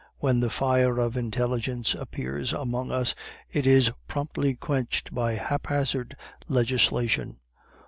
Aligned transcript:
When 0.17 0.39
the 0.39 0.49
fire 0.49 0.97
of 0.97 1.15
intelligence 1.15 1.93
appears 1.93 2.53
among 2.53 2.89
us, 2.89 3.13
it 3.51 3.67
is 3.67 3.91
promptly 4.07 4.55
quenched 4.55 5.13
by 5.13 5.33
haphazard 5.33 6.15
legislation. 6.47 7.37